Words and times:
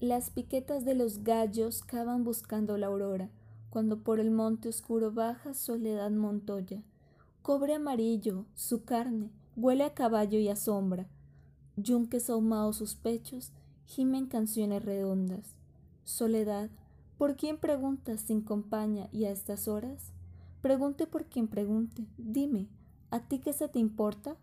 Las 0.00 0.30
piquetas 0.30 0.84
de 0.84 0.94
los 0.94 1.24
gallos 1.24 1.82
cavan 1.82 2.22
buscando 2.22 2.78
la 2.78 2.86
aurora, 2.86 3.30
cuando 3.68 3.98
por 4.04 4.20
el 4.20 4.30
monte 4.30 4.68
oscuro 4.68 5.10
baja 5.10 5.54
Soledad 5.54 6.12
Montoya. 6.12 6.84
Cobre 7.42 7.74
amarillo, 7.74 8.44
su 8.54 8.84
carne, 8.84 9.32
huele 9.56 9.82
a 9.82 9.94
caballo 9.94 10.38
y 10.38 10.48
a 10.50 10.54
sombra. 10.54 11.08
Yunques 11.76 12.30
ahumados 12.30 12.76
sus 12.76 12.94
pechos, 12.94 13.50
gimen 13.86 14.26
canciones 14.26 14.84
redondas. 14.84 15.56
Soledad, 16.04 16.70
¿por 17.16 17.34
quién 17.34 17.58
preguntas 17.58 18.20
sin 18.20 18.40
compañía 18.40 19.08
y 19.10 19.24
a 19.24 19.32
estas 19.32 19.66
horas? 19.66 20.12
Pregunte 20.62 21.08
por 21.08 21.24
quien 21.24 21.48
pregunte, 21.48 22.06
dime, 22.18 22.68
¿a 23.10 23.18
ti 23.18 23.40
qué 23.40 23.52
se 23.52 23.66
te 23.66 23.80
importa? 23.80 24.36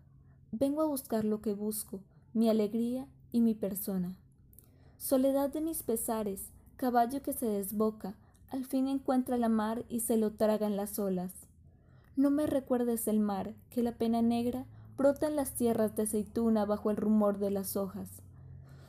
Vengo 0.52 0.82
a 0.82 0.86
buscar 0.86 1.24
lo 1.24 1.40
que 1.40 1.54
busco, 1.54 2.00
mi 2.34 2.50
alegría 2.50 3.08
y 3.32 3.40
mi 3.40 3.54
persona. 3.54 4.18
Soledad 4.98 5.50
de 5.50 5.60
mis 5.60 5.82
pesares, 5.82 6.50
caballo 6.76 7.22
que 7.22 7.32
se 7.32 7.46
desboca, 7.46 8.16
al 8.48 8.64
fin 8.64 8.88
encuentra 8.88 9.36
la 9.36 9.48
mar 9.48 9.84
y 9.88 10.00
se 10.00 10.16
lo 10.16 10.32
tragan 10.32 10.76
las 10.76 10.98
olas. 10.98 11.32
No 12.16 12.30
me 12.30 12.46
recuerdes 12.46 13.06
el 13.08 13.20
mar, 13.20 13.54
que 13.70 13.82
la 13.82 13.92
pena 13.92 14.22
negra 14.22 14.66
brota 14.96 15.26
en 15.26 15.36
las 15.36 15.52
tierras 15.54 15.94
de 15.96 16.04
aceituna 16.04 16.64
bajo 16.64 16.90
el 16.90 16.96
rumor 16.96 17.38
de 17.38 17.50
las 17.50 17.76
hojas. 17.76 18.08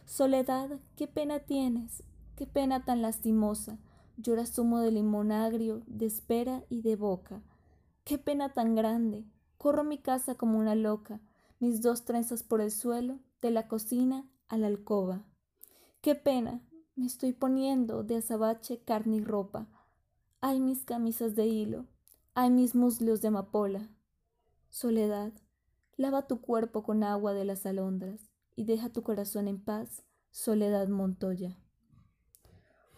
Soledad, 0.06 0.80
qué 0.96 1.08
pena 1.08 1.40
tienes, 1.40 2.04
qué 2.38 2.48
pena 2.48 2.86
tan 2.86 3.02
lastimosa, 3.02 3.78
lloras 4.16 4.54
zumo 4.54 4.80
de 4.80 4.92
limón 4.92 5.34
agrio, 5.34 5.82
de 5.88 6.06
espera 6.06 6.64
y 6.70 6.82
de 6.82 6.96
boca. 6.96 7.42
Qué 8.06 8.18
pena 8.18 8.54
tan 8.54 8.76
grande, 8.76 9.26
corro 9.58 9.84
mi 9.84 9.98
casa 9.98 10.36
como 10.36 10.58
una 10.58 10.76
loca, 10.76 11.20
mis 11.60 11.82
dos 11.82 12.06
trenzas 12.06 12.44
por 12.44 12.62
el 12.62 12.72
suelo, 12.72 13.20
de 13.42 13.52
la 13.52 13.68
cocina 13.68 14.26
a 14.48 14.58
la 14.58 14.68
alcoba. 14.68 15.26
Qué 16.08 16.16
pena, 16.16 16.62
me 16.96 17.06
estoy 17.06 17.34
poniendo 17.34 18.02
de 18.02 18.16
azabache 18.16 18.80
carne 18.80 19.18
y 19.18 19.22
ropa. 19.26 19.68
Ay 20.40 20.62
mis 20.62 20.86
camisas 20.86 21.36
de 21.36 21.48
hilo, 21.48 21.86
ay 22.34 22.50
mis 22.50 22.76
muslos 22.76 23.22
de 23.22 23.28
amapola. 23.28 23.90
Soledad, 24.70 25.34
lava 25.98 26.26
tu 26.26 26.40
cuerpo 26.40 26.82
con 26.84 27.04
agua 27.04 27.34
de 27.34 27.44
las 27.44 27.66
alondras 27.66 28.32
y 28.56 28.64
deja 28.64 28.88
tu 28.88 29.04
corazón 29.04 29.50
en 29.50 29.62
paz, 29.62 30.06
Soledad 30.32 30.88
Montoya. 30.88 31.60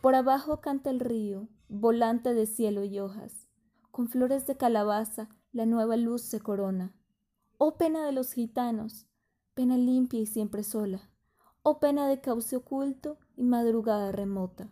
Por 0.04 0.14
abajo 0.14 0.62
canta 0.62 0.92
el 0.92 1.00
río, 1.00 1.50
volante 1.68 2.36
de 2.36 2.46
cielo 2.46 2.84
y 2.84 3.00
hojas. 3.00 3.48
Con 3.90 4.08
flores 4.08 4.46
de 4.46 4.56
calabaza 4.56 5.30
la 5.52 5.66
nueva 5.66 5.98
luz 5.98 6.22
se 6.22 6.42
corona. 6.42 6.94
Oh 7.58 7.76
pena 7.76 8.06
de 8.06 8.12
los 8.12 8.34
gitanos, 8.34 9.08
pena 9.56 9.78
limpia 9.78 10.20
y 10.20 10.28
siempre 10.28 10.64
sola. 10.64 11.10
Oh 11.62 11.80
pena 11.80 12.08
de 12.08 12.22
cauce 12.22 12.56
oculto 12.56 13.18
y 13.36 13.44
madrugada 13.44 14.12
remota. 14.14 14.70